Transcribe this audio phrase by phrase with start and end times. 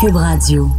[0.00, 0.70] Cube Radio.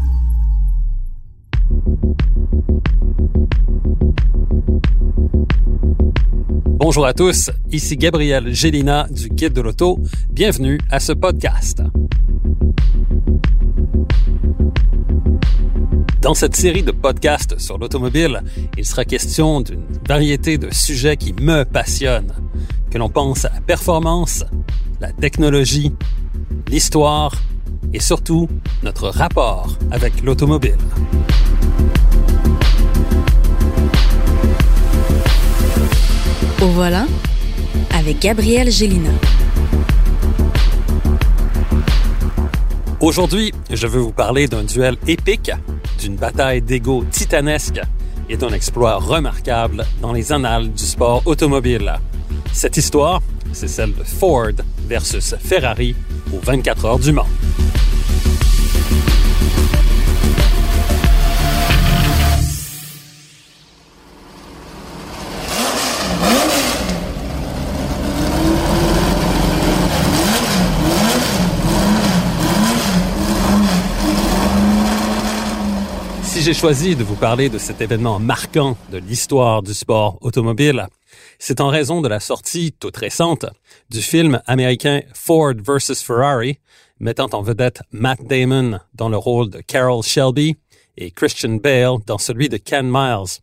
[6.77, 9.99] Bonjour à tous, ici Gabriel Gélina du Guide de l'Auto.
[10.29, 11.81] Bienvenue à ce podcast.
[16.21, 18.41] Dans cette série de podcasts sur l'automobile,
[18.77, 22.33] il sera question d'une variété de sujets qui me passionnent,
[22.89, 24.45] que l'on pense à la performance,
[25.01, 25.93] la technologie,
[26.69, 27.33] l'histoire
[27.93, 28.47] et surtout
[28.83, 30.77] notre rapport avec l'automobile.
[36.61, 37.05] Au voilà
[37.91, 39.09] avec Gabriel Gélina.
[42.99, 45.51] Aujourd'hui, je veux vous parler d'un duel épique,
[45.99, 47.79] d'une bataille d'ego titanesque
[48.29, 51.93] et d'un exploit remarquable dans les annales du sport automobile.
[52.51, 53.21] Cette histoire,
[53.53, 54.51] c'est celle de Ford
[54.87, 55.95] versus Ferrari
[56.33, 57.27] aux 24 heures du Mans.
[76.39, 80.87] Si j'ai choisi de vous parler de cet événement marquant de l'histoire du sport automobile,
[81.37, 83.45] c'est en raison de la sortie toute récente
[83.89, 86.59] du film américain Ford vs Ferrari,
[87.01, 90.55] mettant en vedette Matt Damon dans le rôle de Carroll Shelby
[90.95, 93.41] et Christian Bale dans celui de Ken Miles.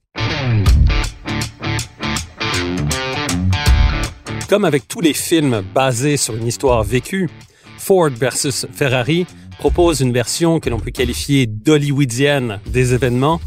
[4.48, 7.28] Comme avec tous les films basés sur une histoire vécue,
[7.77, 9.27] Ford vs Ferrari
[9.58, 13.40] propose une version que l'on peut qualifier d'hollywoodienne des événements,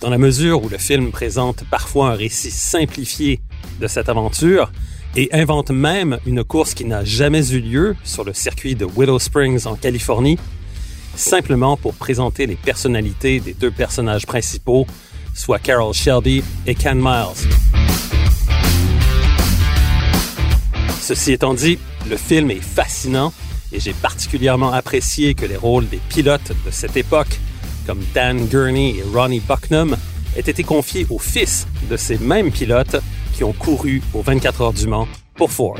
[0.00, 3.40] dans la mesure où le film présente parfois un récit simplifié
[3.80, 4.70] de cette aventure
[5.16, 9.18] et invente même une course qui n'a jamais eu lieu sur le circuit de Willow
[9.18, 10.38] Springs en Californie,
[11.14, 14.86] simplement pour présenter les personnalités des deux personnages principaux,
[15.34, 17.48] soit Carol Shelby et Ken Miles.
[21.00, 21.78] Ceci étant dit,
[22.10, 23.32] le film est fascinant
[23.72, 27.40] et j'ai particulièrement apprécié que les rôles des pilotes de cette époque,
[27.86, 29.96] comme Dan Gurney et Ronnie Bucknam,
[30.36, 32.96] aient été confiés aux fils de ces mêmes pilotes
[33.34, 35.78] qui ont couru aux 24 heures du Mans pour Ford.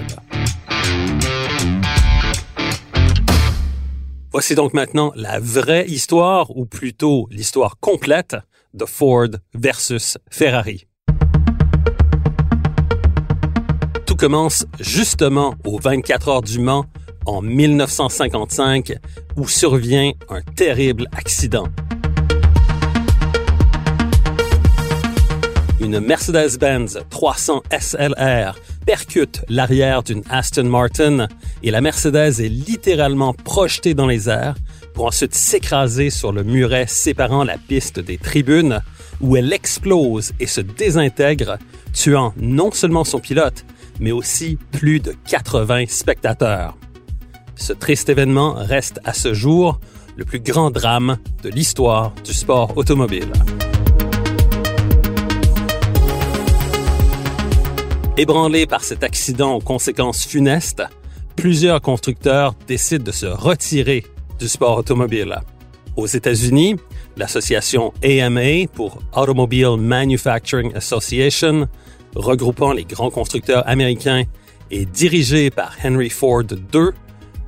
[4.33, 8.37] Voici donc maintenant la vraie histoire, ou plutôt l'histoire complète,
[8.75, 10.87] de Ford versus Ferrari.
[14.05, 16.85] Tout commence justement aux 24 heures du Mans
[17.27, 18.95] en 1955
[19.37, 21.69] où survient un terrible accident.
[25.81, 31.29] Une Mercedes-Benz 300 SLR percute l'arrière d'une Aston Martin
[31.63, 34.55] et la Mercedes est littéralement projetée dans les airs
[34.95, 38.81] pour ensuite s'écraser sur le muret séparant la piste des tribunes
[39.21, 41.59] où elle explose et se désintègre,
[41.93, 43.65] tuant non seulement son pilote,
[44.01, 46.77] mais aussi plus de 80 spectateurs.
[47.57, 49.81] Ce triste événement reste à ce jour
[50.17, 53.33] le plus grand drame de l'histoire du sport automobile.
[58.19, 60.83] Ébranlés par cet accident aux conséquences funestes,
[61.35, 64.05] plusieurs constructeurs décident de se retirer
[64.39, 65.39] du sport automobile.
[65.97, 66.77] Aux États-Unis,
[67.17, 71.69] l'association AMA pour Automobile Manufacturing Association,
[72.15, 74.25] regroupant les grands constructeurs américains
[74.71, 76.91] et dirigée par Henry Ford II,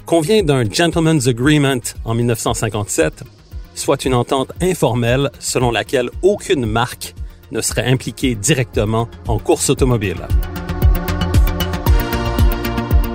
[0.09, 3.25] convient d'un Gentleman's Agreement en 1957,
[3.75, 7.15] soit une entente informelle selon laquelle aucune marque
[7.53, 10.27] ne serait impliquée directement en course automobile.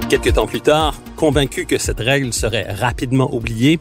[0.08, 3.80] Quelque temps plus tard, convaincu que cette règle serait rapidement oubliée,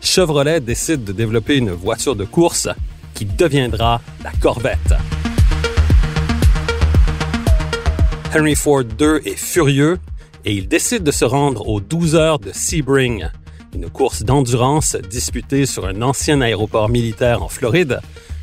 [0.00, 2.70] Chevrolet décide de développer une voiture de course
[3.12, 4.94] qui deviendra la Corvette.
[8.34, 9.98] Henry Ford II est furieux
[10.44, 13.26] et il décide de se rendre aux 12 heures de Sebring,
[13.74, 18.00] une course d'endurance disputée sur un ancien aéroport militaire en Floride,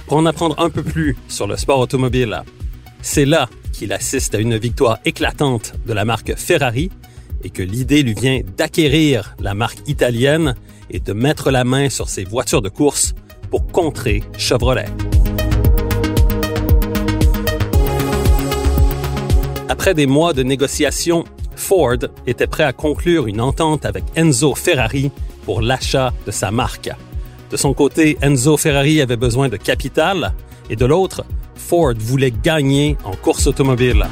[0.07, 2.43] pour en apprendre un peu plus sur le sport automobile.
[3.01, 6.91] C'est là qu'il assiste à une victoire éclatante de la marque Ferrari
[7.43, 10.55] et que l'idée lui vient d'acquérir la marque italienne
[10.89, 13.13] et de mettre la main sur ses voitures de course
[13.49, 14.85] pour contrer Chevrolet.
[19.69, 21.23] Après des mois de négociations,
[21.61, 25.11] Ford était prêt à conclure une entente avec Enzo Ferrari
[25.45, 26.89] pour l'achat de sa marque.
[27.51, 30.33] De son côté, Enzo Ferrari avait besoin de capital
[30.69, 31.23] et de l'autre,
[31.55, 34.05] Ford voulait gagner en course automobile.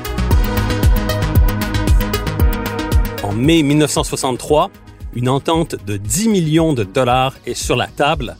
[3.24, 4.70] En mai 1963,
[5.16, 8.38] une entente de 10 millions de dollars est sur la table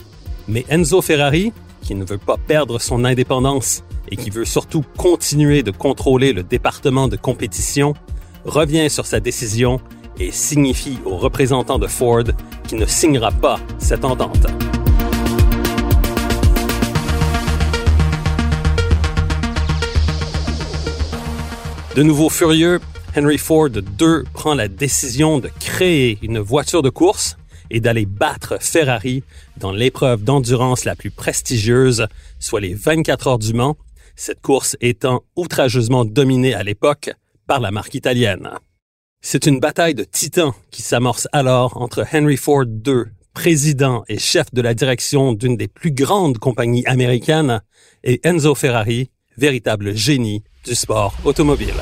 [0.48, 1.52] Mais Enzo Ferrari,
[1.82, 6.44] qui ne veut pas perdre son indépendance et qui veut surtout continuer de contrôler le
[6.44, 7.96] département de compétition,
[8.50, 9.80] revient sur sa décision
[10.20, 12.24] et signifie aux représentants de Ford
[12.68, 14.48] qu'il ne signera pas cette entente.
[21.96, 22.80] De nouveau furieux,
[23.18, 27.38] Henry Ford II prend la décision de créer une voiture de course
[27.72, 29.24] et d'aller battre Ferrari
[29.58, 32.08] dans l'épreuve d'endurance la plus prestigieuse,
[32.40, 33.78] soit les 24 heures du Mans,
[34.16, 37.12] cette course étant outrageusement dominée à l'époque
[37.50, 38.48] par la marque italienne.
[39.22, 44.54] C'est une bataille de titans qui s'amorce alors entre Henry Ford II, président et chef
[44.54, 47.64] de la direction d'une des plus grandes compagnies américaines,
[48.04, 51.74] et Enzo Ferrari, véritable génie du sport automobile.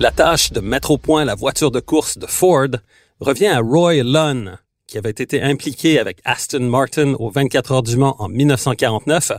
[0.00, 2.74] La tâche de mettre au point la voiture de course de Ford
[3.20, 4.58] revient à Roy Lunn,
[4.88, 9.32] qui avait été impliqué avec Aston Martin aux 24 heures du Mans en 1949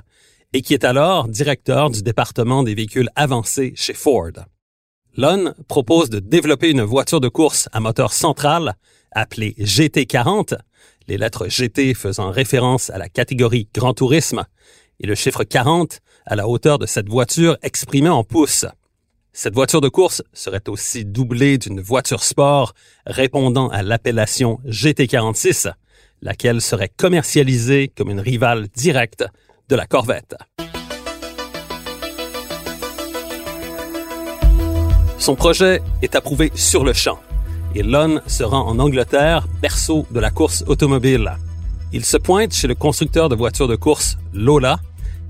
[0.54, 4.32] et qui est alors directeur du département des véhicules avancés chez Ford.
[5.18, 8.76] Lunn propose de développer une voiture de course à moteur central
[9.12, 10.56] appelée GT40,
[11.08, 14.46] les lettres GT faisant référence à la catégorie Grand Tourisme
[15.00, 18.66] et le chiffre 40 à la hauteur de cette voiture exprimée en pouces.
[19.32, 22.74] Cette voiture de course serait aussi doublée d'une voiture sport
[23.06, 25.72] répondant à l'appellation GT46,
[26.22, 29.24] laquelle serait commercialisée comme une rivale directe
[29.70, 30.36] de la Corvette.
[35.20, 37.20] Son projet est approuvé sur le champ
[37.76, 41.38] et Lon se rend en Angleterre, berceau de la course automobile.
[41.94, 44.80] Il se pointe chez le constructeur de voitures de course Lola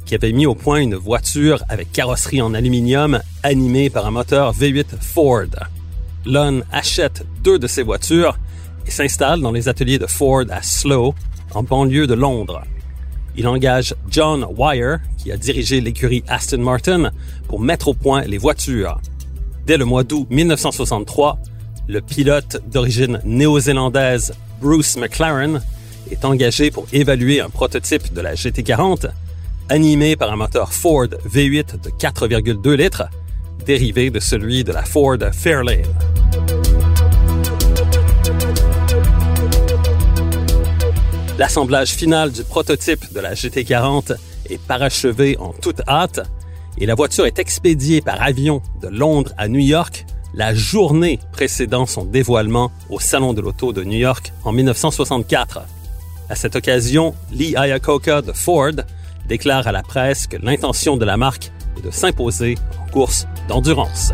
[0.09, 4.55] qui avait mis au point une voiture avec carrosserie en aluminium animée par un moteur
[4.55, 5.45] V8 Ford.
[6.25, 8.39] Lon achète deux de ces voitures
[8.87, 11.13] et s'installe dans les ateliers de Ford à Slough,
[11.53, 12.63] en banlieue de Londres.
[13.37, 17.11] Il engage John Wire, qui a dirigé l'écurie Aston Martin,
[17.47, 18.99] pour mettre au point les voitures.
[19.67, 21.37] Dès le mois d'août 1963,
[21.87, 25.61] le pilote d'origine néo-zélandaise Bruce McLaren
[26.09, 29.11] est engagé pour évaluer un prototype de la GT40
[29.69, 33.03] animé par un moteur Ford V8 de 4,2 litres,
[33.65, 35.83] dérivé de celui de la Ford Fairlane.
[41.37, 44.15] L'assemblage final du prototype de la GT40
[44.49, 46.21] est parachevé en toute hâte
[46.77, 51.85] et la voiture est expédiée par avion de Londres à New York la journée précédant
[51.85, 55.61] son dévoilement au Salon de l'Auto de New York en 1964.
[56.29, 58.73] À cette occasion, Lee Iacocca de Ford
[59.29, 64.11] déclare à la presse que l'intention de la marque est de s'imposer en course d'endurance.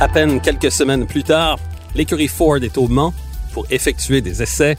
[0.00, 1.58] À peine quelques semaines plus tard,
[1.94, 3.12] l'écurie Ford est au Mans
[3.52, 4.76] pour effectuer des essais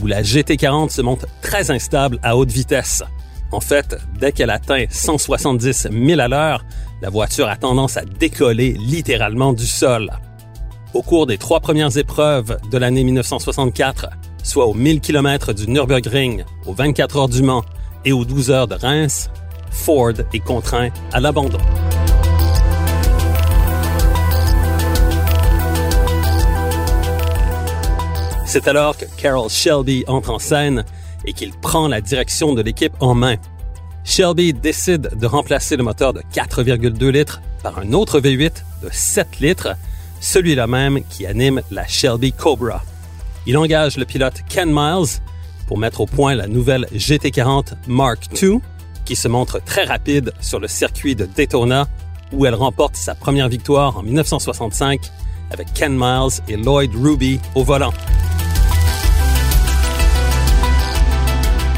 [0.00, 3.02] où la GT40 se montre très instable à haute vitesse.
[3.50, 6.64] En fait, dès qu'elle atteint 170 000 à l'heure,
[7.02, 10.10] la voiture a tendance à décoller littéralement du sol.
[10.94, 14.08] Au cours des trois premières épreuves de l'année 1964,
[14.42, 17.62] soit aux 1000 km du Nürburgring, aux 24 heures du Mans
[18.06, 19.28] et aux 12 heures de Reims,
[19.70, 21.58] Ford est contraint à l'abandon.
[28.46, 30.86] C'est alors que Carroll Shelby entre en scène
[31.26, 33.36] et qu'il prend la direction de l'équipe en main.
[34.04, 38.52] Shelby décide de remplacer le moteur de 4,2 litres par un autre V8
[38.82, 39.76] de 7 litres
[40.20, 42.82] celui-là même qui anime la Shelby Cobra.
[43.46, 45.20] Il engage le pilote Ken Miles
[45.66, 48.60] pour mettre au point la nouvelle GT40 Mark II,
[49.04, 51.86] qui se montre très rapide sur le circuit de Daytona,
[52.32, 55.00] où elle remporte sa première victoire en 1965
[55.50, 57.92] avec Ken Miles et Lloyd Ruby au volant.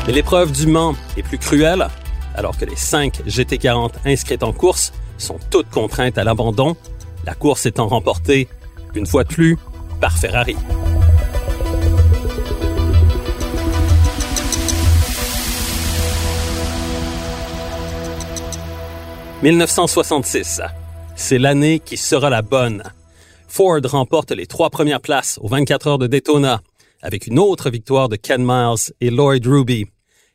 [0.06, 1.86] Mais l'épreuve du Mans est plus cruelle,
[2.34, 6.76] alors que les cinq GT40 inscrites en course sont toutes contraintes à l'abandon
[7.24, 8.48] la course étant remportée,
[8.94, 9.58] une fois de plus,
[10.00, 10.56] par Ferrari.
[19.42, 20.60] «1966.
[21.16, 22.82] C'est l'année qui sera la bonne.
[23.48, 26.60] Ford remporte les trois premières places aux 24 heures de Daytona,
[27.02, 29.86] avec une autre victoire de Ken Miles et Lloyd Ruby.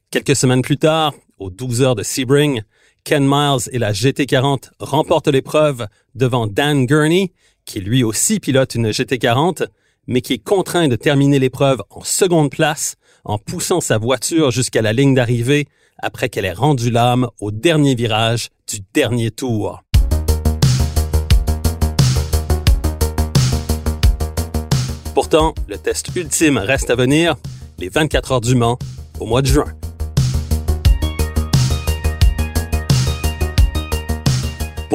[0.10, 2.62] Quelques semaines plus tard, aux 12 heures de Sebring,
[3.06, 5.86] Ken Miles et la GT40 remportent l'épreuve
[6.16, 7.34] devant Dan Gurney,
[7.64, 9.68] qui lui aussi pilote une GT40,
[10.08, 14.82] mais qui est contraint de terminer l'épreuve en seconde place en poussant sa voiture jusqu'à
[14.82, 15.68] la ligne d'arrivée
[16.00, 19.84] après qu'elle ait rendu l'âme au dernier virage du dernier tour.
[25.14, 27.36] Pourtant, le test ultime reste à venir,
[27.78, 28.80] les 24 heures du Mans,
[29.20, 29.72] au mois de juin.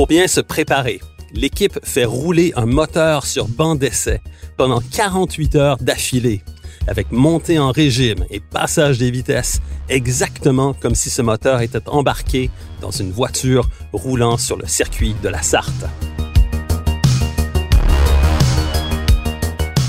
[0.01, 1.03] Pour bien se préparer,
[1.35, 4.23] l'équipe fait rouler un moteur sur banc d'essai
[4.57, 6.43] pendant 48 heures d'affilée,
[6.87, 12.49] avec montée en régime et passage des vitesses, exactement comme si ce moteur était embarqué
[12.81, 15.85] dans une voiture roulant sur le circuit de la Sarthe.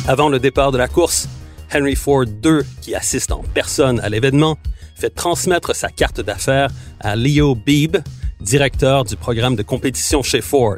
[0.09, 1.29] Avant le départ de la course,
[1.73, 4.57] Henry Ford II, qui assiste en personne à l'événement,
[4.93, 7.99] fait transmettre sa carte d'affaires à Leo Beebe,
[8.41, 10.77] directeur du programme de compétition chez Ford.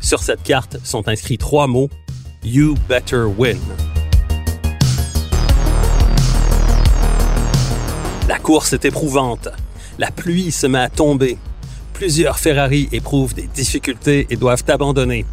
[0.00, 1.88] Sur cette carte sont inscrits trois mots
[2.44, 3.58] You Better Win.
[8.28, 9.48] La course est éprouvante.
[9.98, 11.38] La pluie se met à tomber.
[11.94, 15.24] Plusieurs Ferrari éprouvent des difficultés et doivent abandonner.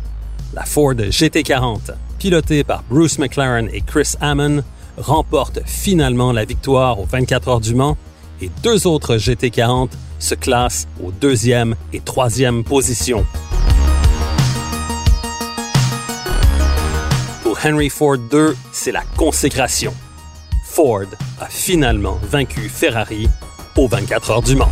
[0.53, 4.63] La Ford GT40, pilotée par Bruce McLaren et Chris Hammond,
[4.97, 7.97] remporte finalement la victoire aux 24 heures du Mans
[8.41, 9.89] et deux autres GT40
[10.25, 13.25] se classent aux deuxième et troisième positions.
[17.43, 19.93] Pour Henry Ford II, c'est la consécration.
[20.65, 21.05] Ford
[21.39, 23.29] a finalement vaincu Ferrari
[23.77, 24.71] aux 24 heures du Mans.